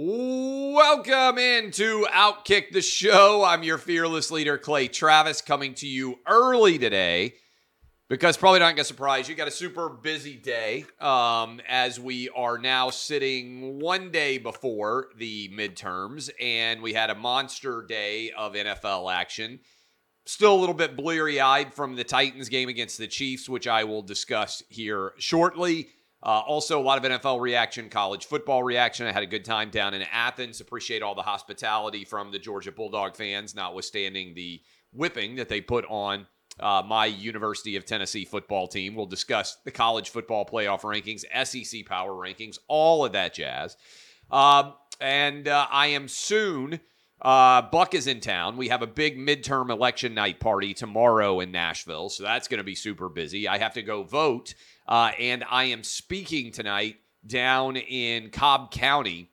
[0.00, 3.42] Welcome into Outkick the Show.
[3.42, 7.34] I'm your fearless leader, Clay Travis, coming to you early today
[8.08, 9.34] because probably not going to surprise you.
[9.34, 15.48] Got a super busy day um, as we are now sitting one day before the
[15.48, 19.58] midterms, and we had a monster day of NFL action.
[20.26, 23.82] Still a little bit bleary eyed from the Titans game against the Chiefs, which I
[23.82, 25.88] will discuss here shortly.
[26.22, 29.06] Uh, also, a lot of NFL reaction, college football reaction.
[29.06, 30.60] I had a good time down in Athens.
[30.60, 34.60] Appreciate all the hospitality from the Georgia Bulldog fans, notwithstanding the
[34.92, 36.26] whipping that they put on
[36.60, 38.94] uh, my University of Tennessee football team.
[38.94, 43.76] We'll discuss the college football playoff rankings, SEC power rankings, all of that jazz.
[44.30, 46.80] Um, and uh, I am soon.
[47.20, 48.56] Uh, Buck is in town.
[48.56, 52.64] We have a big midterm election night party tomorrow in Nashville, so that's going to
[52.64, 53.48] be super busy.
[53.48, 54.54] I have to go vote
[54.88, 59.30] uh, and I am speaking tonight down in Cobb County,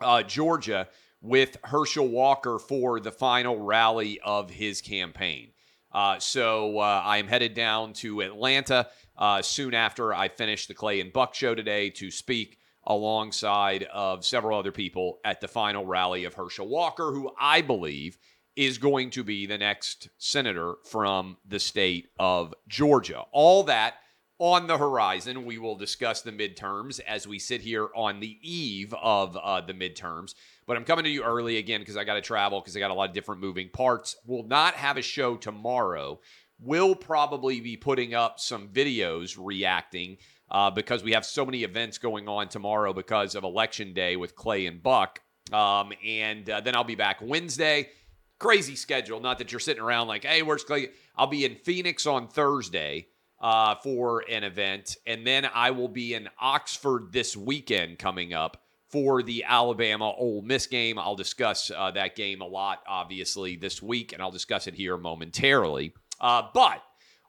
[0.00, 0.88] uh, Georgia,
[1.22, 5.52] with Herschel Walker for the final rally of his campaign.
[5.90, 10.74] Uh, so uh, I am headed down to Atlanta uh, soon after I finish the
[10.74, 15.86] Clay and Buck show today to speak alongside of several other people at the final
[15.86, 18.18] rally of Herschel Walker, who I believe
[18.56, 23.24] is going to be the next senator from the state of Georgia.
[23.32, 23.94] All that
[24.38, 25.44] on the horizon.
[25.44, 29.74] We will discuss the midterms as we sit here on the eve of uh, the
[29.74, 30.34] midterms.
[30.66, 32.90] But I'm coming to you early again because I got to travel because I got
[32.90, 34.16] a lot of different moving parts.
[34.26, 36.20] We'll not have a show tomorrow.
[36.58, 40.18] We'll probably be putting up some videos reacting
[40.50, 44.34] uh, because we have so many events going on tomorrow because of Election Day with
[44.36, 45.20] Clay and Buck.
[45.52, 47.90] Um, and uh, then I'll be back Wednesday.
[48.38, 49.20] Crazy schedule.
[49.20, 50.88] Not that you're sitting around like, hey, where's Clay?
[51.16, 53.08] I'll be in Phoenix on Thursday
[53.46, 54.96] uh, for an event.
[55.06, 60.42] And then I will be in Oxford this weekend coming up for the Alabama Ole
[60.42, 60.98] Miss game.
[60.98, 64.98] I'll discuss uh, that game a lot, obviously, this week, and I'll discuss it here
[64.98, 65.94] momentarily.
[66.20, 66.82] Uh, but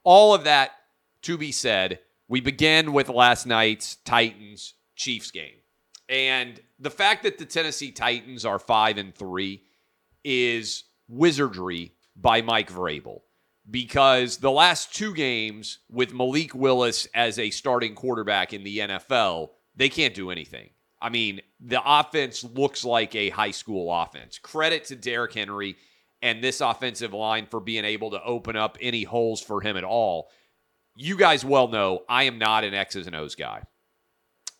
[0.03, 0.71] all of that
[1.21, 5.57] to be said, we begin with last night's Titans Chiefs game.
[6.09, 9.61] And the fact that the Tennessee Titans are five and three
[10.23, 13.21] is wizardry by Mike Vrabel
[13.69, 19.49] because the last two games with Malik Willis as a starting quarterback in the NFL,
[19.75, 20.69] they can't do anything.
[21.01, 24.39] I mean, the offense looks like a high school offense.
[24.39, 25.75] Credit to Derrick Henry
[26.21, 29.83] and this offensive line for being able to open up any holes for him at
[29.83, 30.29] all.
[30.95, 33.63] You guys well know I am not an X's and O's guy.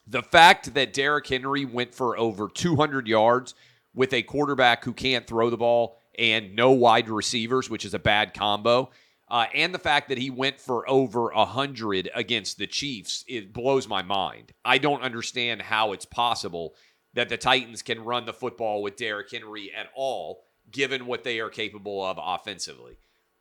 [0.06, 3.56] The fact that Derrick Henry went for over 200 yards
[3.94, 8.00] with a quarterback who can't throw the ball and no wide receivers, which is a
[8.00, 8.90] bad combo.
[9.30, 13.88] Uh, and the fact that he went for over 100 against the Chiefs, it blows
[13.88, 14.54] my mind.
[14.64, 16.76] I don't understand how it's possible
[17.14, 21.40] that the Titans can run the football with Derrick Henry at all, given what they
[21.40, 22.98] are capable of offensively.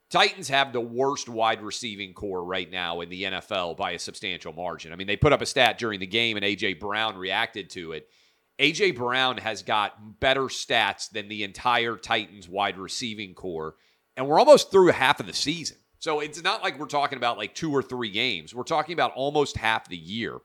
[0.08, 4.52] Titans have the worst wide receiving corps right now in the NFL by a substantial
[4.52, 4.92] margin.
[4.92, 6.74] I mean, they put up a stat during the game, and A.J.
[6.74, 8.08] Brown reacted to it.
[8.58, 8.92] A.J.
[8.92, 13.76] Brown has got better stats than the entire Titans wide receiving corps,
[14.16, 15.76] and we're almost through half of the season.
[15.98, 18.54] So it's not like we're talking about like two or three games.
[18.54, 20.38] We're talking about almost half the year.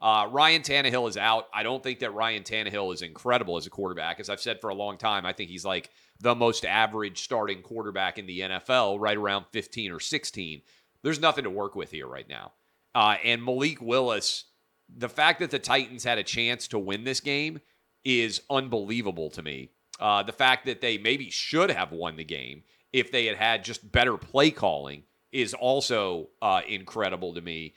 [0.00, 1.46] Uh, Ryan Tannehill is out.
[1.54, 4.18] I don't think that Ryan Tannehill is incredible as a quarterback.
[4.18, 7.62] As I've said for a long time, I think he's like the most average starting
[7.62, 10.62] quarterback in the NFL, right around 15 or 16.
[11.02, 12.52] There's nothing to work with here right now.
[12.94, 14.44] Uh, and Malik Willis
[14.96, 17.60] the fact that the Titans had a chance to win this game
[18.04, 19.70] is unbelievable to me.
[20.00, 22.62] Uh, the fact that they maybe should have won the game
[22.92, 27.74] if they had had just better play calling is also uh, incredible to me.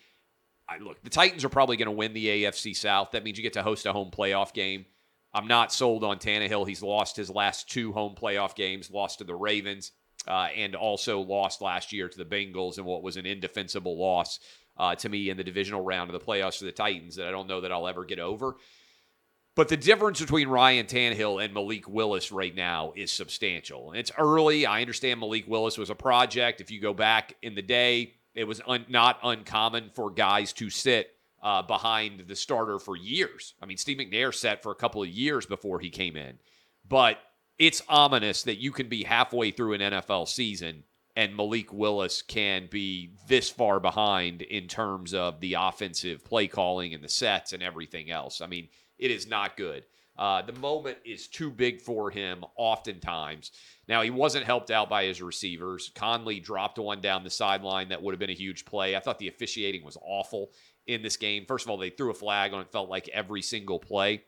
[0.68, 3.12] I, look, the Titans are probably going to win the AFC South.
[3.12, 4.86] That means you get to host a home playoff game.
[5.34, 6.68] I'm not sold on Tannehill.
[6.68, 9.92] He's lost his last two home playoff games, lost to the Ravens,
[10.28, 14.40] uh, and also lost last year to the Bengals in what was an indefensible loss
[14.78, 17.32] uh, to me in the divisional round of the playoffs for the Titans that I
[17.32, 18.56] don't know that I'll ever get over.
[19.56, 23.94] But the difference between Ryan Tannehill and Malik Willis right now is substantial.
[23.94, 24.66] It's early.
[24.66, 26.60] I understand Malik Willis was a project.
[26.60, 30.70] If you go back in the day, it was un- not uncommon for guys to
[30.70, 31.12] sit
[31.42, 33.54] uh, behind the starter for years.
[33.62, 36.38] I mean, Steve McNair sat for a couple of years before he came in,
[36.88, 37.18] but
[37.58, 40.84] it's ominous that you can be halfway through an NFL season
[41.16, 46.94] and Malik Willis can be this far behind in terms of the offensive play calling
[46.94, 48.42] and the sets and everything else.
[48.42, 48.68] I mean,
[48.98, 49.86] it is not good.
[50.18, 53.52] Uh, the moment is too big for him oftentimes.
[53.88, 55.92] Now, he wasn't helped out by his receivers.
[55.94, 58.96] Conley dropped one down the sideline that would have been a huge play.
[58.96, 60.52] I thought the officiating was awful
[60.88, 61.46] in this game.
[61.46, 64.24] First of all, they threw a flag on it, felt like every single play.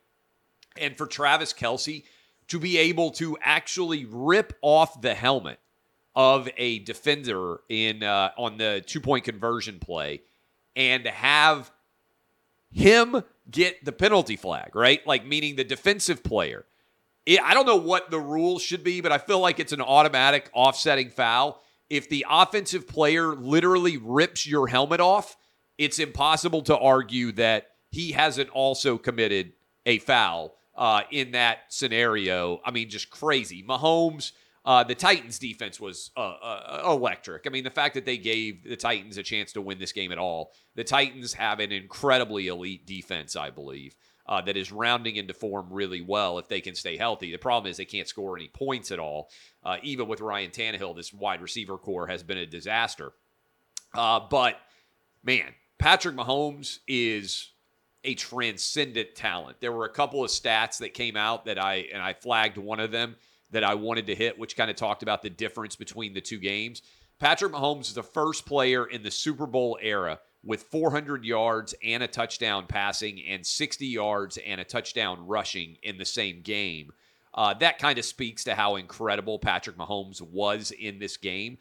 [0.77, 2.03] And for Travis Kelce
[2.49, 5.59] to be able to actually rip off the helmet
[6.17, 10.19] of a defender in uh, on the two point conversion play
[10.75, 11.71] and have
[12.71, 15.05] him get the penalty flag, right?
[15.05, 16.65] Like meaning the defensive player.
[17.27, 19.81] It, I don't know what the rules should be, but I feel like it's an
[19.81, 21.61] automatic offsetting foul.
[21.87, 25.37] If the offensive player literally rips your helmet off,
[25.77, 29.53] it's impossible to argue that he hasn't also committed
[29.85, 32.59] a foul uh, in that scenario.
[32.65, 33.63] I mean, just crazy.
[33.63, 34.31] Mahomes
[34.67, 37.47] uh, the Titans' defense was uh, uh, electric.
[37.47, 40.11] I mean, the fact that they gave the Titans a chance to win this game
[40.11, 40.51] at all.
[40.75, 43.95] The Titans have an incredibly elite defense, I believe,
[44.27, 47.31] uh, that is rounding into form really well if they can stay healthy.
[47.31, 49.29] The problem is they can't score any points at all.
[49.63, 53.13] Uh, even with Ryan Tannehill, this wide receiver corps has been a disaster.
[53.93, 54.59] Uh, but
[55.23, 57.53] man, Patrick Mahomes is
[58.03, 59.61] a transcendent talent.
[59.61, 62.81] There were a couple of stats that came out that I and I flagged one
[62.81, 63.15] of them
[63.51, 66.39] that I wanted to hit, which kind of talked about the difference between the two
[66.39, 66.81] games.
[67.19, 72.03] Patrick Mahomes is the first player in the Super Bowl era with 400 yards and
[72.03, 76.91] a touchdown passing and 60 yards and a touchdown rushing in the same game.
[77.33, 81.57] Uh, that kind of speaks to how incredible Patrick Mahomes was in this game.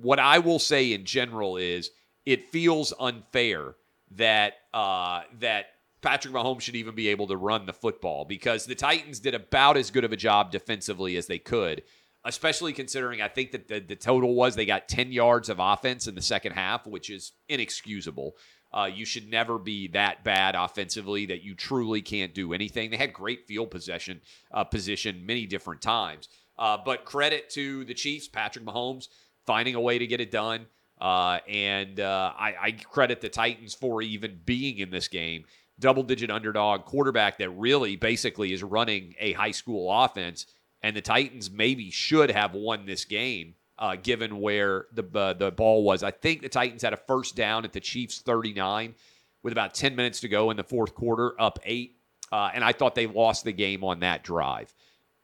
[0.00, 1.90] What I will say in general is
[2.26, 3.76] it feels unfair
[4.12, 5.66] that uh, that
[6.04, 9.78] Patrick Mahomes should even be able to run the football because the Titans did about
[9.78, 11.82] as good of a job defensively as they could,
[12.26, 16.06] especially considering I think that the, the total was they got 10 yards of offense
[16.06, 18.36] in the second half, which is inexcusable.
[18.70, 22.90] Uh, you should never be that bad offensively that you truly can't do anything.
[22.90, 24.20] They had great field possession
[24.52, 26.28] uh, position many different times.
[26.58, 29.08] Uh, but credit to the Chiefs, Patrick Mahomes,
[29.46, 30.66] finding a way to get it done.
[31.00, 35.44] Uh, and uh, I, I credit the Titans for even being in this game
[35.78, 40.46] double digit underdog quarterback that really basically is running a high school offense.
[40.82, 45.50] And the Titans maybe should have won this game uh, given where the, uh, the
[45.50, 46.02] ball was.
[46.02, 48.94] I think the Titans had a first down at the Chiefs 39
[49.42, 51.96] with about 10 minutes to go in the fourth quarter, up eight.
[52.32, 54.72] Uh, and I thought they lost the game on that drive.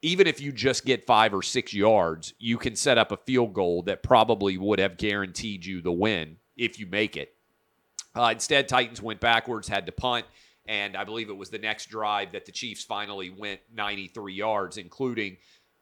[0.02, 3.52] Even if you just get five or six yards, you can set up a field
[3.52, 7.34] goal that probably would have guaranteed you the win if you make it.
[8.14, 10.26] Uh, instead, Titans went backwards, had to punt,
[10.66, 14.76] and I believe it was the next drive that the Chiefs finally went 93 yards,
[14.76, 15.36] including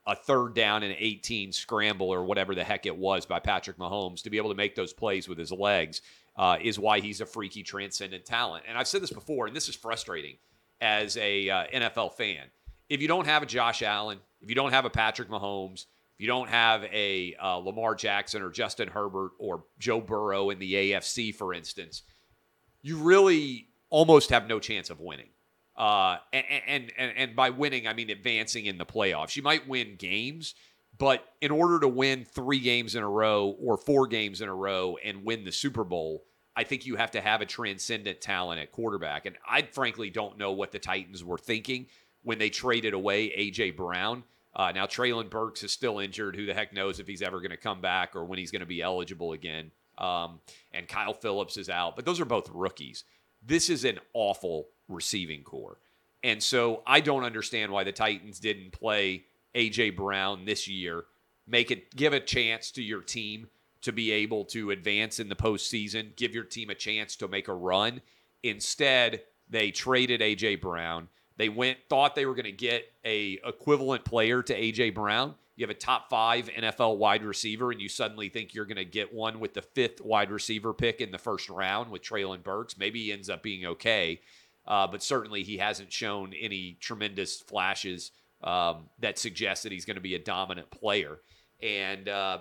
[0.06, 4.22] a third down and 18 scramble or whatever the heck it was by Patrick Mahomes
[4.22, 6.00] to be able to make those plays with his legs
[6.36, 8.64] uh, is why he's a freaky transcendent talent.
[8.66, 10.36] And I've said this before, and this is frustrating
[10.80, 12.44] as a uh, NFL fan.
[12.88, 15.86] If you don't have a Josh Allen, if you don't have a Patrick Mahomes,
[16.18, 20.58] if you don't have a uh, Lamar Jackson or Justin Herbert or Joe Burrow in
[20.58, 22.02] the AFC, for instance,
[22.88, 25.28] you really almost have no chance of winning.
[25.76, 29.36] Uh, and, and, and, by winning, I mean advancing in the playoffs.
[29.36, 30.54] You might win games,
[30.96, 34.54] but in order to win three games in a row or four games in a
[34.54, 36.24] row and win the Super Bowl,
[36.56, 39.26] I think you have to have a transcendent talent at quarterback.
[39.26, 41.86] And I frankly don't know what the Titans were thinking
[42.22, 43.72] when they traded away A.J.
[43.72, 44.24] Brown.
[44.56, 46.34] Uh, now, Treylon Burks is still injured.
[46.34, 48.60] Who the heck knows if he's ever going to come back or when he's going
[48.60, 49.70] to be eligible again.
[49.98, 50.40] Um,
[50.72, 53.04] and Kyle Phillips is out, but those are both rookies.
[53.44, 55.78] This is an awful receiving corps.
[56.22, 59.24] And so I don't understand why the Titans didn't play
[59.54, 61.04] AJ Brown this year.
[61.46, 63.48] Make it give a chance to your team
[63.82, 67.48] to be able to advance in the postseason, give your team a chance to make
[67.48, 68.00] a run.
[68.42, 71.08] Instead, they traded AJ Brown.
[71.36, 75.66] They went thought they were going to get a equivalent player to AJ Brown you
[75.66, 79.12] have a top five NFL wide receiver, and you suddenly think you're going to get
[79.12, 82.78] one with the fifth wide receiver pick in the first round with Treylon Burks.
[82.78, 84.20] Maybe he ends up being okay,
[84.68, 88.12] uh, but certainly he hasn't shown any tremendous flashes
[88.44, 91.18] um, that suggest that he's going to be a dominant player.
[91.60, 92.38] And uh,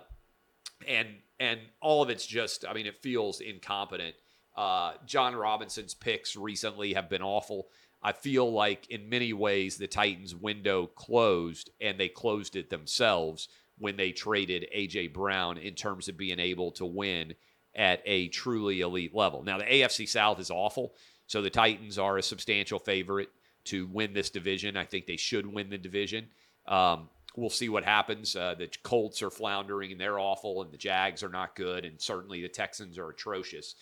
[0.87, 1.07] and
[1.39, 4.13] and all of it's just, I mean, it feels incompetent.
[4.55, 7.69] Uh, Jon Robinson's picks recently have been awful.
[8.07, 13.49] I feel like in many ways the Titans window closed and they closed it themselves
[13.79, 17.35] when they traded AJ Brown in terms of being able to win
[17.75, 19.43] at a truly elite level.
[19.43, 20.93] Now the AFC South is awful.
[21.25, 23.27] So the Titans are a substantial favorite
[23.65, 24.77] to win this division.
[24.77, 26.29] I think they should win the division.
[26.65, 28.37] Um, we'll see what happens.
[28.37, 31.99] Uh, the Colts are floundering and they're awful, and the Jags are not good, and
[31.99, 33.75] certainly the Texans are atrocious.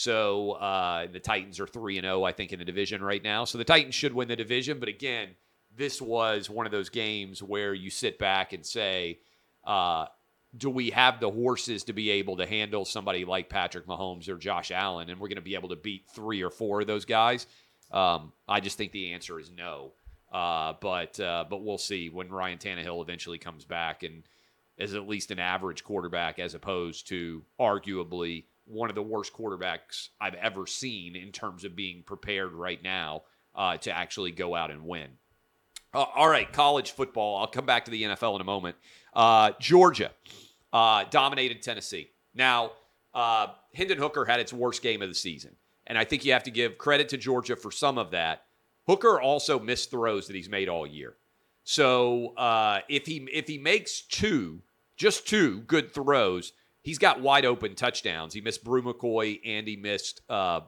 [0.00, 3.44] So uh, the Titans are three and zero, I think, in the division right now.
[3.44, 4.80] So the Titans should win the division.
[4.80, 5.28] But again,
[5.76, 9.18] this was one of those games where you sit back and say,
[9.62, 10.06] uh,
[10.56, 14.38] "Do we have the horses to be able to handle somebody like Patrick Mahomes or
[14.38, 17.04] Josh Allen?" And we're going to be able to beat three or four of those
[17.04, 17.46] guys.
[17.90, 19.92] Um, I just think the answer is no.
[20.32, 24.22] Uh, but uh, but we'll see when Ryan Tannehill eventually comes back and
[24.78, 30.08] is at least an average quarterback as opposed to arguably one of the worst quarterbacks
[30.20, 33.22] I've ever seen in terms of being prepared right now
[33.54, 35.08] uh, to actually go out and win.
[35.92, 37.38] Uh, all right, college football.
[37.38, 38.76] I'll come back to the NFL in a moment.
[39.12, 40.12] Uh, Georgia
[40.72, 42.10] uh, dominated Tennessee.
[42.34, 42.72] Now,
[43.74, 45.56] Hendon Hooker had its worst game of the season.
[45.86, 48.44] And I think you have to give credit to Georgia for some of that.
[48.86, 51.16] Hooker also missed throws that he's made all year.
[51.64, 54.62] So uh, if he if he makes two,
[54.96, 58.34] just two good throws, he's got wide open touchdowns.
[58.34, 60.60] He missed Bru McCoy and he missed uh,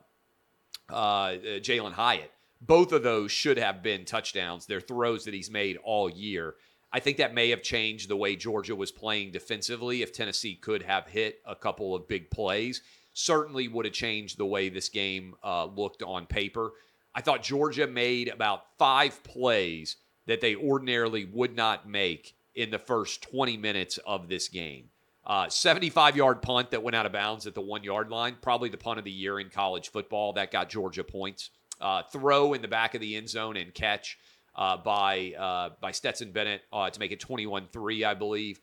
[0.88, 2.30] uh, Jalin Hyatt.
[2.60, 4.66] Both of those should have been touchdowns.
[4.66, 6.54] They're throws that he's made all year.
[6.92, 10.02] I think that may have changed the way Georgia was playing defensively.
[10.02, 12.82] If Tennessee could have hit a couple of big plays,
[13.14, 16.72] certainly would have changed the way this game uh, looked on paper.
[17.14, 22.78] I thought Georgia made about five plays that they ordinarily would not make in the
[22.78, 24.90] first 20 minutes of this game.
[25.24, 28.68] Uh, 75 yard punt that went out of bounds at the one yard line, probably
[28.68, 30.32] the punt of the year in college football.
[30.32, 31.50] That got Georgia points.
[31.80, 34.18] Uh, throw in the back of the end zone and catch
[34.54, 38.60] uh, by uh, by Stetson Bennett uh, to make it 21 3, I believe.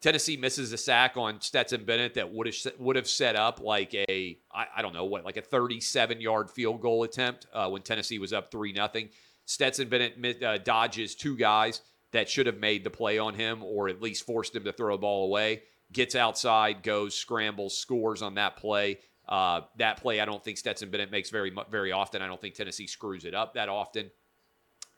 [0.00, 3.94] Tennessee misses a sack on Stetson Bennett that would have would have set up like
[3.94, 7.82] a I, I don't know what like a 37 yard field goal attempt uh, when
[7.82, 9.08] Tennessee was up three nothing.
[9.44, 11.80] Stetson Bennett dodges two guys
[12.12, 14.94] that should have made the play on him or at least forced him to throw
[14.94, 15.62] a ball away.
[15.92, 18.98] Gets outside, goes, scrambles, scores on that play.
[19.28, 22.22] Uh, that play, I don't think Stetson Bennett makes very very often.
[22.22, 24.10] I don't think Tennessee screws it up that often.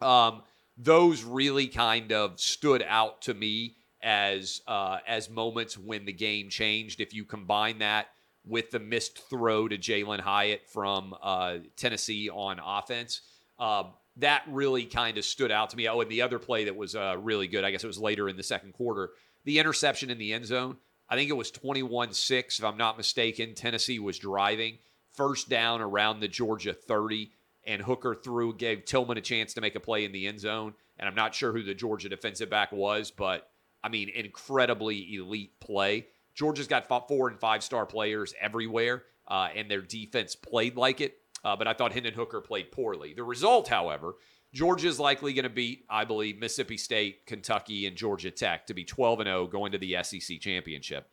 [0.01, 0.43] Um,
[0.77, 6.49] those really kind of stood out to me as uh, as moments when the game
[6.49, 7.01] changed.
[7.01, 8.09] If you combine that
[8.47, 13.23] with the missed throw to Jalin Hyatt from uh, Tennessee on offense,
[13.59, 13.85] uh,
[14.17, 15.89] that really kind of stood out to me.
[15.89, 18.29] Oh, and the other play that was uh, really good, I guess it was later
[18.29, 19.11] in the second quarter,
[19.45, 20.77] the interception in the end zone.
[21.09, 23.55] I think it was 21 6, if I'm not mistaken.
[23.55, 24.79] Tennessee was driving
[25.15, 27.31] first down around the Georgia 30,
[27.67, 30.75] and Hooker threw, gave Tillman a chance to make a play in the end zone.
[30.99, 33.49] And I'm not sure who the Georgia defensive back was, but
[33.83, 36.07] I mean, incredibly elite play.
[36.35, 41.19] Georgia's got four and five star players everywhere, uh, and their defense played like it.
[41.45, 43.13] Uh, but I thought Hendon Hooker played poorly.
[43.13, 44.15] The result, however,
[44.54, 48.75] Georgia is likely going to beat, I believe, Mississippi State, Kentucky, and Georgia Tech to
[48.75, 51.11] be 12 and 0 going to the SEC championship.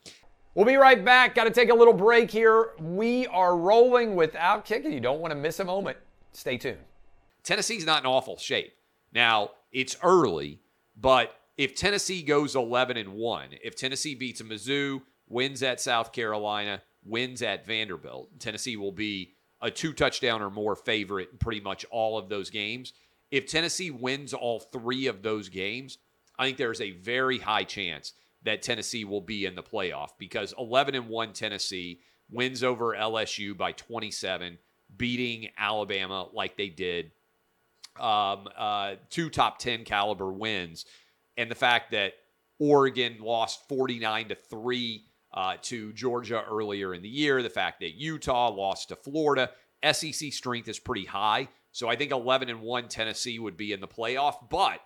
[0.53, 1.33] We'll be right back.
[1.33, 2.73] Got to take a little break here.
[2.79, 4.93] We are rolling without kicking.
[4.93, 5.97] you don't want to miss a moment.
[6.33, 6.77] Stay tuned.
[7.43, 8.73] Tennessee's not in awful shape.
[9.11, 10.59] Now, it's early,
[10.95, 16.83] but if Tennessee goes 11 and 1, if Tennessee beats Mizzou, wins at South Carolina,
[17.03, 21.85] wins at Vanderbilt, Tennessee will be a two touchdown or more favorite in pretty much
[21.89, 22.93] all of those games.
[23.31, 25.97] If Tennessee wins all three of those games,
[26.37, 30.53] I think there's a very high chance that Tennessee will be in the playoff because
[30.57, 34.57] 11 and 1 Tennessee wins over LSU by 27,
[34.97, 37.11] beating Alabama like they did.
[37.99, 40.85] Um, uh, two top 10 caliber wins
[41.37, 42.13] and the fact that
[42.59, 47.95] Oregon lost 49 to 3 uh, to Georgia earlier in the year, the fact that
[47.95, 49.49] Utah lost to Florida,
[49.91, 51.47] SEC strength is pretty high.
[51.71, 54.79] So I think 11 and 1 Tennessee would be in the playoff, but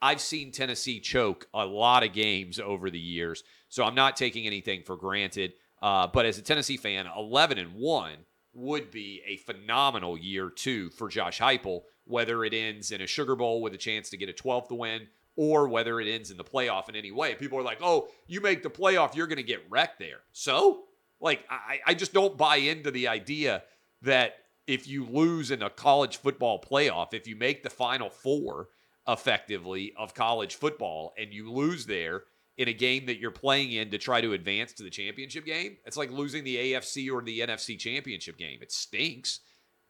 [0.00, 3.42] I've seen Tennessee choke a lot of games over the years.
[3.68, 5.54] So I'm not taking anything for granted.
[5.82, 8.12] Uh, but as a Tennessee fan, 11 and 1
[8.54, 13.36] would be a phenomenal year too for Josh Heupel, whether it ends in a Sugar
[13.36, 16.44] Bowl with a chance to get a 12th win or whether it ends in the
[16.44, 17.34] playoff in any way.
[17.34, 20.20] People are like, oh, you make the playoff, you're going to get wrecked there.
[20.32, 20.84] So,
[21.20, 23.62] like, I, I just don't buy into the idea
[24.02, 24.34] that
[24.68, 28.68] if you lose in a college football playoff, if you make the final four
[29.08, 32.24] effectively of college football and you lose there
[32.58, 35.78] in a game that you're playing in to try to advance to the championship game,
[35.86, 38.58] it's like losing the AFC or the NFC championship game.
[38.60, 39.40] It stinks,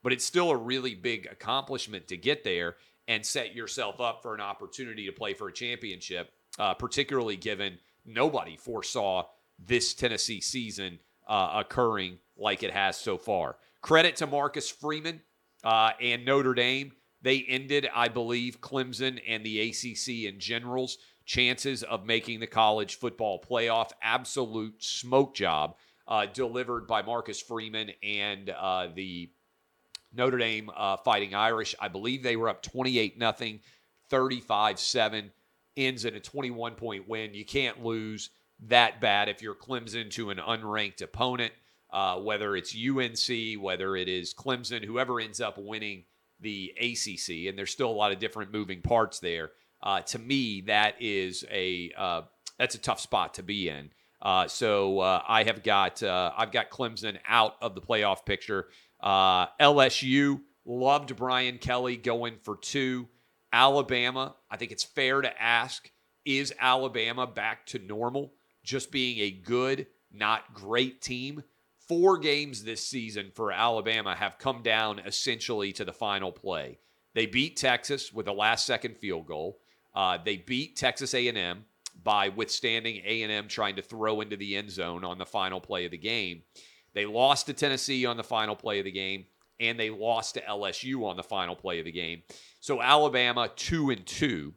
[0.04, 2.76] but it's still a really big accomplishment to get there
[3.08, 6.30] and set yourself up for an opportunity to play for a championship,
[6.60, 9.24] uh, particularly given nobody foresaw
[9.58, 13.56] this Tennessee season uh, occurring like it has so far.
[13.88, 15.22] Credit to Marcus Freeman.
[15.64, 16.92] uh, and Notre Dame.
[17.22, 22.96] They ended, I believe, Clemson and the ACC in general's chances of making the college
[22.96, 23.92] football playoff.
[24.02, 25.76] Absolute smoke job
[26.06, 29.30] uh, delivered by Marcus Freeman and uh, the
[30.12, 31.74] Notre Dame uh, Fighting Irish.
[31.80, 33.60] I believe they were up 28 nothing,
[34.10, 35.30] 35 7,
[35.78, 37.32] ends in a 21 point win.
[37.32, 38.28] You can't lose
[38.66, 41.54] that bad if you're Clemson to an unranked opponent,
[41.90, 46.04] uh, whether it's UNC, whether it is Clemson, whoever ends up winning
[46.40, 47.48] the ACC.
[47.48, 49.50] And there's still a lot of different moving parts there.
[49.82, 52.22] Uh, to me, that is a uh,
[52.58, 53.90] that's a tough spot to be in.
[54.20, 58.68] Uh, so uh, I have got uh, I've got Clemson out of the playoff picture.
[59.02, 63.08] LSU loved Brian Kelly going for two.
[63.52, 65.90] Alabama, I think it's fair to ask:
[66.24, 68.34] Is Alabama back to normal?
[68.64, 71.44] Just being a good, not great team.
[71.88, 76.78] Four games this season for Alabama have come down essentially to the final play.
[77.14, 79.58] They beat Texas with a last-second field goal.
[79.94, 81.64] Uh, they beat Texas A&M
[82.04, 85.90] by withstanding A&M trying to throw into the end zone on the final play of
[85.90, 86.42] the game.
[86.92, 89.24] They lost to Tennessee on the final play of the game,
[89.58, 92.22] and they lost to LSU on the final play of the game.
[92.60, 94.54] So Alabama two and two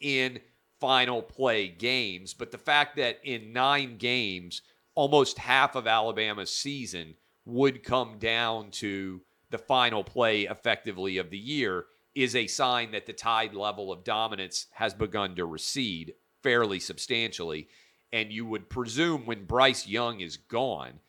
[0.00, 0.40] in
[0.80, 2.34] final play games.
[2.34, 4.62] But the fact that in nine games,
[4.94, 9.20] almost half of Alabama's season would come down to
[9.50, 14.04] the final play effectively of the year is a sign that the tide level of
[14.04, 17.68] dominance has begun to recede fairly substantially.
[18.12, 21.00] And you would presume when Bryce Young is gone,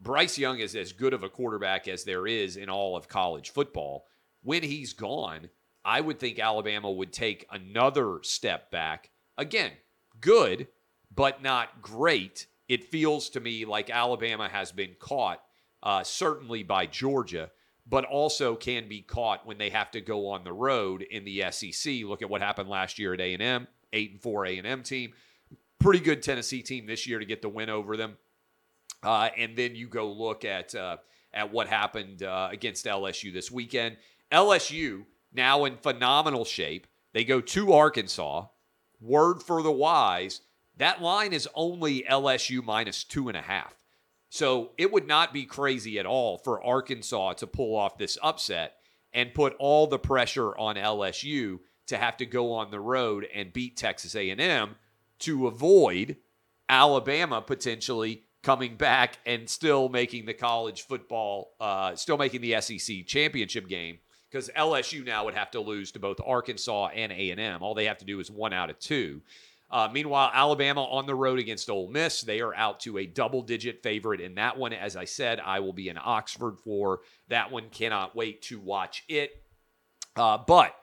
[0.00, 3.50] Bryce Young is as good of a quarterback as there is in all of college
[3.50, 4.06] football.
[4.42, 5.48] When he's gone,
[5.84, 9.10] I would think Alabama would take another step back.
[9.38, 9.72] Again,
[10.20, 10.68] good,
[11.14, 12.46] but not great.
[12.68, 15.42] It feels to me like Alabama has been caught,
[15.82, 17.50] uh, certainly by Georgia,
[17.86, 21.44] but also can be caught when they have to go on the road in the
[21.50, 22.04] SEC.
[22.04, 25.12] Look at what happened last year at A&M, 8 and 4 A&M team.
[25.78, 28.16] Pretty good Tennessee team this year to get the win over them.
[29.02, 30.96] Uh, and then you go look at uh,
[31.34, 33.98] at what happened uh, against LSU this weekend.
[34.32, 36.86] LSU now in phenomenal shape.
[37.12, 38.46] They go to Arkansas.
[39.00, 40.40] Word for the wise,
[40.76, 43.74] that line is only LSU minus two and a half.
[44.28, 48.76] So it would not be crazy at all for Arkansas to pull off this upset
[49.12, 53.52] and put all the pressure on LSU to have to go on the road and
[53.52, 54.74] beat Texas A&M
[55.20, 56.16] to avoid
[56.68, 63.06] Alabama potentially coming back and still making the college football, uh, still making the SEC
[63.06, 63.98] championship game
[64.30, 67.62] because LSU now would have to lose to both Arkansas and A&M.
[67.62, 69.22] All they have to do is one out of two.
[69.70, 73.82] Uh, meanwhile, Alabama on the road against Ole Miss, they are out to a double-digit
[73.82, 74.72] favorite in that one.
[74.72, 77.70] As I said, I will be in Oxford for that one.
[77.70, 79.30] Cannot wait to watch it.
[80.16, 80.74] Uh, but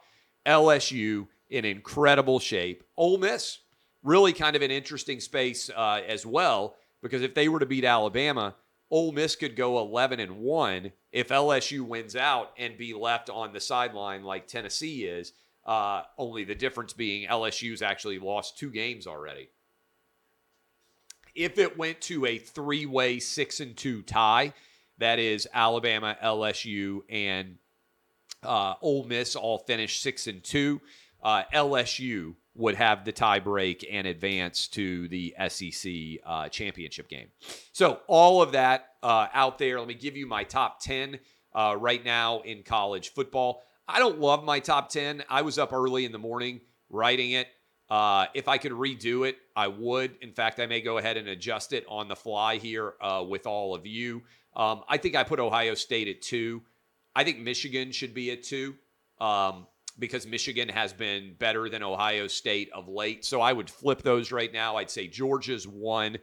[0.46, 2.84] LSU in incredible shape.
[2.98, 3.60] Ole Miss
[4.04, 7.86] really kind of an interesting space uh, as well because if they were to beat
[7.86, 8.56] Alabama,
[8.90, 13.54] Ole Miss could go 11 and 1 if LSU wins out and be left on
[13.54, 15.34] the sideline like Tennessee is.
[15.66, 19.50] Uh, only the difference being LSU's actually lost two games already.
[21.36, 24.54] If it went to a three way six and two tie,
[24.98, 27.58] that is Alabama, LSU, and
[28.44, 30.82] uh, Ole Miss all finished six and two.
[31.24, 35.92] Uh, LSU would have the tie break and advance to the SEC
[36.26, 37.28] uh, championship game.
[37.72, 39.80] So, all of that uh, out there.
[39.80, 41.20] Let me give you my top 10
[41.54, 43.64] uh, right now in college football.
[43.92, 45.24] I don't love my top 10.
[45.30, 47.48] I was up early in the morning writing it.
[47.90, 50.16] Uh, if I could redo it, I would.
[50.22, 53.46] In fact, I may go ahead and adjust it on the fly here uh, with
[53.46, 54.24] all of you.
[54.56, 56.62] Um, I think I put Ohio State at two.
[57.14, 58.76] I think Michigan should be at two.
[59.20, 59.68] Um,
[60.00, 63.26] because Michigan has been better than Ohio State of late.
[63.26, 64.78] So I would flip those right now.
[64.78, 66.18] I'd say Georgia's one.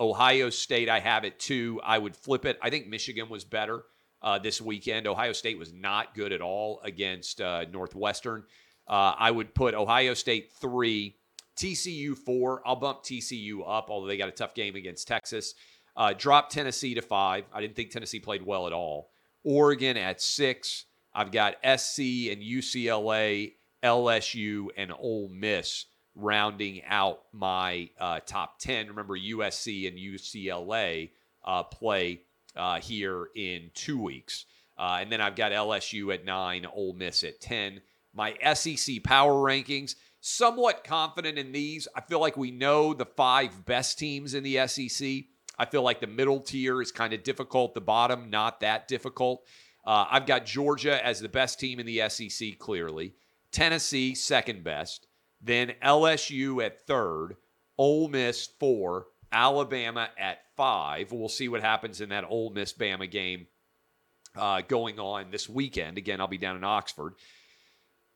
[0.00, 1.80] Ohio State, I have it two.
[1.84, 2.58] I would flip it.
[2.62, 3.82] I think Michigan was better
[4.22, 5.06] uh, this weekend.
[5.06, 8.44] Ohio State was not good at all against uh, Northwestern.
[8.86, 11.16] Uh, I would put Ohio State three,
[11.56, 12.62] TCU four.
[12.66, 15.54] I'll bump TCU up, although they got a tough game against Texas.
[15.96, 17.44] Uh, drop Tennessee to five.
[17.52, 19.10] I didn't think Tennessee played well at all.
[19.44, 20.86] Oregon at six.
[21.14, 21.98] I've got SC
[22.30, 28.88] and UCLA, LSU, and Ole Miss rounding out my uh, top 10.
[28.88, 31.10] Remember, USC and UCLA
[31.44, 32.22] uh, play
[32.56, 34.46] uh, here in two weeks.
[34.78, 37.80] Uh, and then I've got LSU at nine, Ole Miss at 10.
[38.14, 41.86] My SEC power rankings, somewhat confident in these.
[41.94, 45.24] I feel like we know the five best teams in the SEC.
[45.58, 49.46] I feel like the middle tier is kind of difficult, the bottom, not that difficult.
[49.84, 53.14] Uh, I've got Georgia as the best team in the SEC, clearly.
[53.52, 55.06] Tennessee, second best.
[55.40, 57.36] Then LSU at third.
[57.76, 59.06] Ole Miss, four.
[59.32, 61.12] Alabama at five.
[61.12, 63.46] We'll see what happens in that Ole Miss Bama game
[64.36, 65.98] uh, going on this weekend.
[65.98, 67.14] Again, I'll be down in Oxford.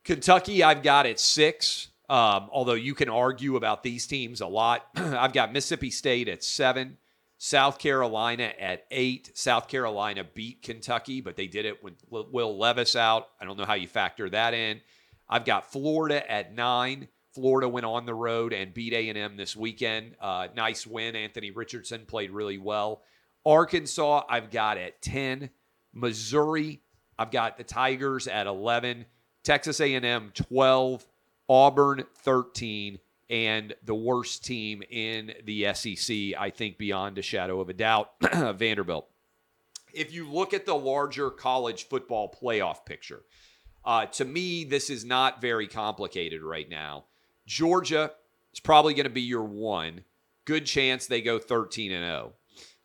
[0.05, 1.89] Kentucky, I've got at six.
[2.11, 4.87] Um, although you can argue about these teams a lot.
[4.97, 6.99] I've got Mississippi State at seven,
[7.39, 9.31] South Carolina at eight.
[9.35, 13.29] South Carolina beat Kentucky, but they did it with Will Levis out.
[13.41, 14.83] I don't know how you factor that in.
[15.29, 17.09] I've got Florida at nine.
[17.35, 20.15] Florida went on the road and beat A&M this weekend.
[20.21, 21.17] Uh, nice win.
[21.17, 23.03] Anthony Richardson played really well.
[23.45, 25.51] Arkansas, I've got at 10.
[25.93, 26.81] Missouri,
[27.19, 29.05] I've got the Tigers at 11.
[29.43, 31.07] Texas A&M 12.
[31.49, 32.99] Auburn 13
[33.31, 38.13] and the worst team in the SEC, I think, beyond a shadow of a doubt,
[38.33, 39.09] Vanderbilt.
[39.93, 43.23] If you look at the larger college football playoff picture,
[43.85, 47.05] uh, to me, this is not very complicated right now.
[47.47, 48.13] Georgia
[48.53, 50.05] is probably going to be your one.
[50.45, 52.33] Good chance they go 13 and 0.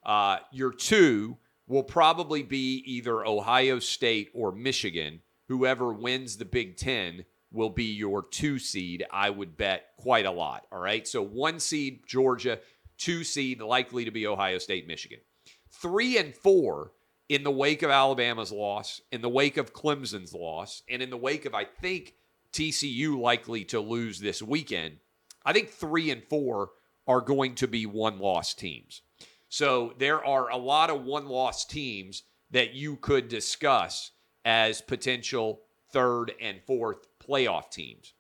[0.06, 5.22] Uh, your two will probably be either Ohio State or Michigan.
[5.48, 10.32] Whoever wins the Big Ten will be your two seed, I would bet quite a
[10.32, 10.65] lot.
[10.72, 11.08] All right.
[11.08, 12.60] So one seed, Georgia,
[12.98, 15.19] two seed, likely to be Ohio State, Michigan.
[15.72, 16.91] Three and four
[17.28, 21.17] in the wake of Alabama's loss, in the wake of Clemson's loss, and in the
[21.17, 22.15] wake of, I think,
[22.54, 24.98] TCU likely to lose this weekend.
[25.46, 26.72] I think three and four
[27.08, 29.02] are going to be one loss teams.
[29.50, 34.12] So there are a lot of one loss teams that you could discuss
[34.46, 38.14] as potential third and fourth playoff teams.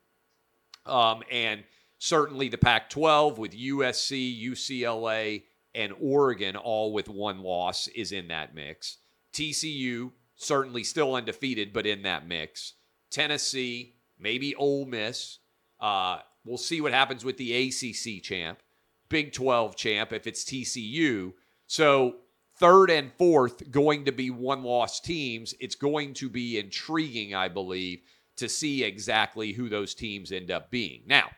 [0.85, 1.63] Um, and
[1.99, 5.43] certainly the Pac 12 with USC, UCLA,
[5.75, 8.97] and Oregon all with one loss is in that mix.
[9.33, 12.73] TCU, certainly still undefeated, but in that mix.
[13.11, 15.39] Tennessee, maybe Ole Miss.
[15.79, 18.61] Uh, we'll see what happens with the ACC champ,
[19.09, 21.33] Big 12 champ if it's TCU.
[21.67, 22.17] So,
[22.57, 25.53] third and fourth going to be one loss teams.
[25.59, 28.01] It's going to be intriguing, I believe,
[28.37, 31.03] to see exactly who those teams end up being.
[31.05, 31.29] Now,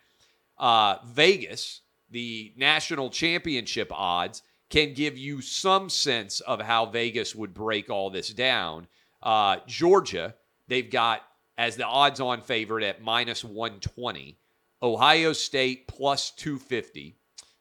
[0.57, 7.53] uh, Vegas, the national championship odds, can give you some sense of how Vegas would
[7.53, 8.87] break all this down.
[9.21, 10.33] Uh, Georgia,
[10.67, 11.23] they've got
[11.57, 14.37] as the odds on favorite at minus 120.
[14.83, 17.15] Ohio State plus 250.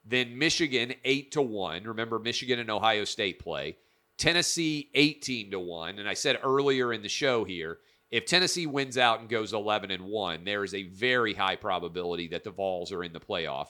[0.05, 1.85] Then Michigan 8 to 1.
[1.85, 3.77] Remember, Michigan and Ohio State play.
[4.17, 5.99] Tennessee 18 to 1.
[5.99, 7.79] And I said earlier in the show here,
[8.11, 12.29] if Tennessee wins out and goes 11 and 1, there is a very high probability
[12.29, 13.69] that the Vols are in the playoff.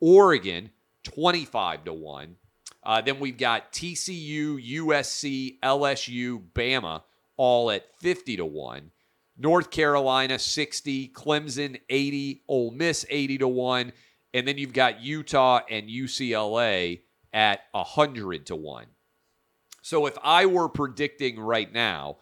[0.00, 0.70] Oregon,
[1.04, 2.36] 25 to 1.
[2.84, 7.02] Uh, then we've got TCU, USC, LSU, Bama,
[7.36, 8.90] all at 50 to 1.
[9.38, 11.08] North Carolina, 60.
[11.08, 12.42] Clemson, 80.
[12.48, 13.92] Ole Miss, 80 to 1.
[14.34, 17.00] And then you've got Utah and UCLA
[17.32, 18.86] at 100 to 1.
[19.82, 22.18] So if I were predicting right now,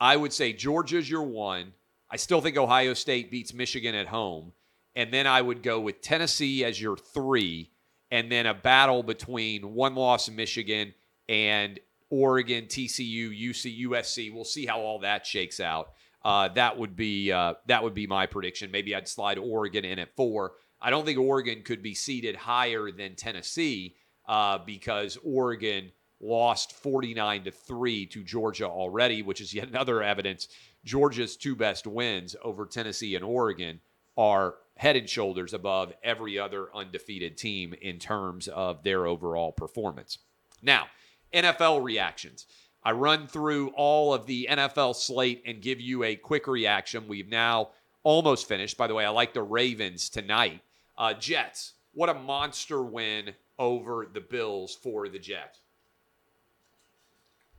[0.00, 1.72] I would say Georgia's your one.
[2.10, 4.52] I still think Ohio State beats Michigan at home.
[4.96, 7.70] And then I would go with Tennessee as your three,
[8.10, 10.94] and then a battle between one loss Michigan
[11.28, 14.32] and Oregon, TCU, UC, USC.
[14.32, 15.90] We'll see how all that shakes out.
[16.24, 18.70] Uh, that would be uh, that would be my prediction.
[18.70, 20.52] Maybe I'd slide Oregon in at four.
[20.80, 27.44] I don't think Oregon could be seated higher than Tennessee uh, because Oregon lost 49
[27.44, 30.48] to 3 to Georgia already, which is yet another evidence
[30.84, 33.80] Georgia's two best wins over Tennessee and Oregon
[34.16, 40.18] are head and shoulders above every other undefeated team in terms of their overall performance.
[40.62, 40.86] Now,
[41.32, 42.46] NFL reactions.
[42.84, 47.08] I run through all of the NFL slate and give you a quick reaction.
[47.08, 47.70] We've now
[48.02, 48.76] almost finished.
[48.76, 50.60] By the way, I like the Ravens tonight.
[50.96, 55.60] Uh, Jets, what a monster win over the Bills for the Jets.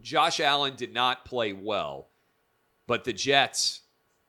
[0.02, 2.10] Josh Allen did not play well,
[2.86, 3.82] but the Jets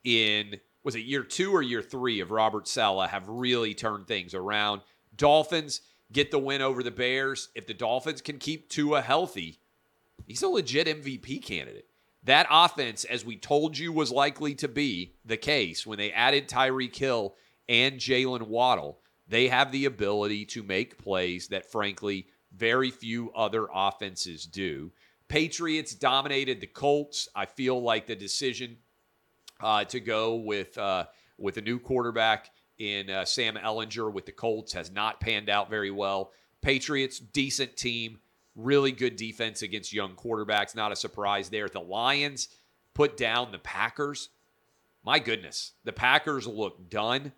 [0.05, 4.35] in was it year two or year three of Robert Saleh have really turned things
[4.35, 4.81] around.
[5.17, 5.81] Dolphins
[6.13, 7.49] get the win over the Bears.
[7.55, 9.59] If the Dolphins can keep Tua healthy,
[10.27, 11.87] he's a legit MVP candidate.
[12.25, 16.49] That offense, as we told you, was likely to be the case when they added
[16.49, 17.37] Tyreek Hill
[17.69, 18.99] and Jaylen Waddle.
[19.29, 24.93] They have the ability to make plays that, frankly, very few other offenses do.
[25.29, 27.29] Patriots dominated the Colts.
[27.35, 28.79] I feel like the decision
[29.61, 31.07] uh, to go with uh,
[31.39, 35.71] with a new quarterback in uh, Sam Ehlinger with the Colts has not panned out
[35.71, 36.33] very well.
[36.61, 38.19] Patriots decent team,
[38.57, 40.75] really good defense against young quarterbacks.
[40.75, 41.69] Not a surprise there.
[41.69, 42.49] The Lions
[42.95, 44.31] put down the Packers.
[45.05, 47.33] My goodness, the Packers look done.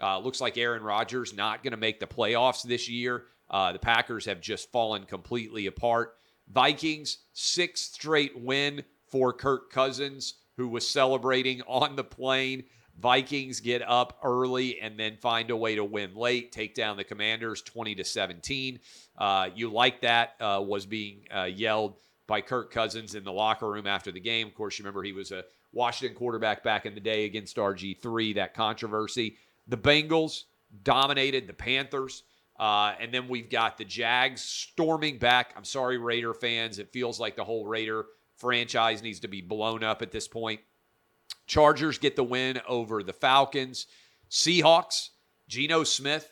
[0.00, 3.24] Uh, looks like Aaron Rodgers not going to make the playoffs this year.
[3.48, 6.16] Uh, the Packers have just fallen completely apart.
[6.52, 12.64] Vikings, sixth straight win for Kirk Cousins, who was celebrating on the plane.
[13.00, 17.04] Vikings get up early and then find a way to win late, take down the
[17.04, 18.78] Commanders 20 to 17.
[19.18, 23.70] Uh, you like that uh, was being uh, yelled by Kirk Cousins in the locker
[23.70, 24.46] room after the game.
[24.46, 28.36] Of course, you remember he was a Washington quarterback back in the day against RG3,
[28.36, 29.36] that controversy.
[29.66, 30.44] The Bengals
[30.82, 32.22] dominated the Panthers.
[32.58, 35.52] Uh, and then we've got the Jags storming back.
[35.56, 36.78] I'm sorry, Raider fans.
[36.78, 40.60] It feels like the whole Raider franchise needs to be blown up at this point.
[41.46, 43.86] Chargers get the win over the Falcons.
[44.30, 45.10] Seahawks,
[45.48, 46.30] Geno Smith,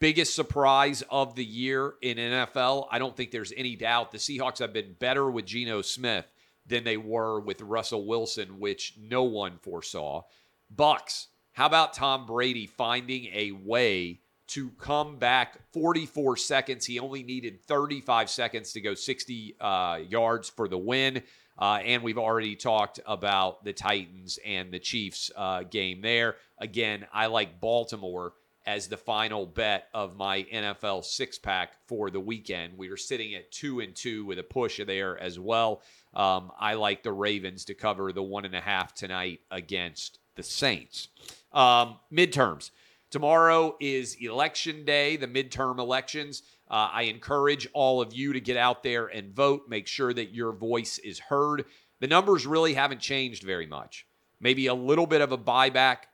[0.00, 2.88] biggest surprise of the year in NFL.
[2.90, 6.26] I don't think there's any doubt the Seahawks have been better with Geno Smith
[6.66, 10.22] than they were with Russell Wilson, which no one foresaw.
[10.70, 14.20] Bucks, how about Tom Brady finding a way
[14.54, 16.86] to come back 44 seconds?
[16.86, 21.22] He only needed 35 seconds to go 60 uh, yards for the win.
[21.58, 26.36] Uh, and we've already talked about the Titans and the Chiefs uh, game there.
[26.58, 32.20] Again, I like Baltimore as the final bet of my NFL six pack for the
[32.20, 32.78] weekend.
[32.78, 35.82] We are sitting at two and two with a push there as well.
[36.14, 40.44] Um, I like the Ravens to cover the one and a half tonight against the
[40.44, 41.08] Saints.
[41.52, 42.70] Um, midterms.
[43.14, 46.42] Tomorrow is election day, the midterm elections.
[46.68, 49.68] Uh, I encourage all of you to get out there and vote.
[49.68, 51.64] Make sure that your voice is heard.
[52.00, 54.04] The numbers really haven't changed very much.
[54.40, 56.08] Maybe a little bit of a buyback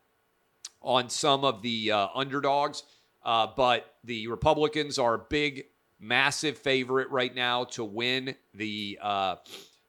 [0.82, 2.82] on some of the uh, underdogs,
[3.24, 5.64] uh, but the Republicans are a big,
[5.98, 9.36] massive favorite right now to win the uh,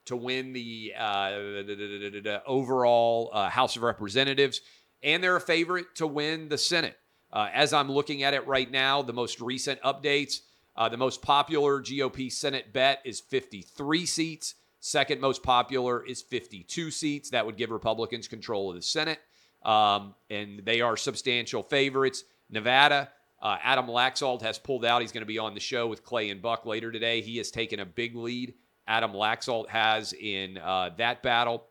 [0.06, 4.62] to win the, uh, overall uh, House of Representatives,
[5.04, 6.96] and they're a favorite to win the Senate.
[7.34, 10.42] Uh, as I'm looking at it right now, the most recent updates,
[10.76, 14.56] uh, the most popular GOP Senate bet is 53 seats.
[14.80, 17.30] Second most popular is 52 seats.
[17.30, 19.20] That would give Republicans control of the Senate.
[19.64, 22.24] Um, and they are substantial favorites.
[22.50, 23.10] Nevada,
[23.42, 25.02] uh, Adam Laxalt has pulled out.
[25.02, 27.22] He's going to be on the show with Clay and Buck later today.
[27.22, 28.56] He has taken a big lead.
[28.88, 31.66] Adam Laxalt has in uh, that battle.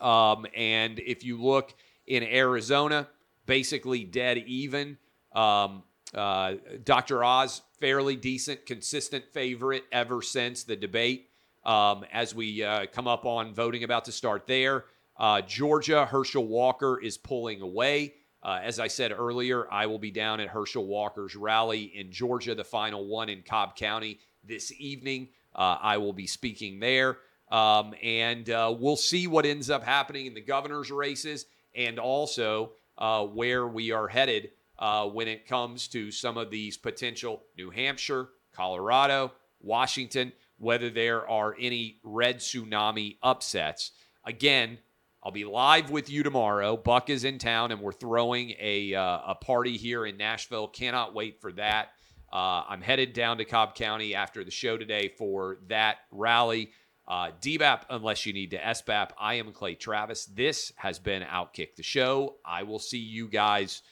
[0.00, 1.74] Um, and if you look
[2.06, 3.08] in Arizona,
[3.46, 4.98] basically dead even.
[5.32, 5.82] Um,
[6.14, 6.54] uh,
[6.84, 7.24] Dr.
[7.24, 11.28] Oz, fairly decent, consistent favorite ever since the debate.
[11.64, 14.84] Um, as we uh, come up on voting about to start there,
[15.16, 18.14] uh, Georgia, Herschel Walker is pulling away.
[18.42, 22.54] Uh, as I said earlier, I will be down at Herschel Walker's rally in Georgia,
[22.54, 25.28] the final one in Cobb County this evening.
[25.54, 27.18] Uh, I will be speaking there.
[27.50, 32.72] Um, and uh, we'll see what ends up happening in the governor's races and also
[32.98, 37.70] uh, where we are headed uh, when it comes to some of these potential New
[37.70, 43.92] Hampshire, Colorado, Washington, whether there are any red tsunami upsets.
[44.24, 44.78] Again,
[45.22, 46.76] I'll be live with you tomorrow.
[46.76, 50.68] Buck is in town, and we're throwing a, uh, a party here in Nashville.
[50.68, 51.88] Cannot wait for that.
[52.32, 56.70] Uh, I'm headed down to Cobb County after the show today for that rally.
[57.06, 59.10] Uh, DBAP, unless you need to SBAP.
[59.18, 60.24] I am Clay Travis.
[60.24, 62.36] This has been Outkick the Show.
[62.44, 63.82] I will see you guys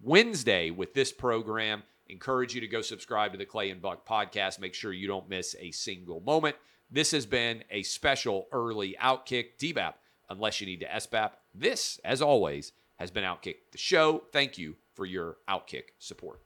[0.00, 1.82] Wednesday with this program.
[2.08, 4.60] Encourage you to go subscribe to the Clay and Buck podcast.
[4.60, 6.56] Make sure you don't miss a single moment.
[6.90, 9.94] This has been a special early Outkick DBAP,
[10.30, 11.32] unless you need to SBAP.
[11.54, 14.24] This, as always, has been Outkick the Show.
[14.32, 16.43] Thank you for your Outkick support.